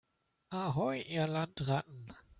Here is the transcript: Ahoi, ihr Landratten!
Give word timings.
Ahoi, 0.51 1.03
ihr 1.07 1.27
Landratten! 1.27 2.07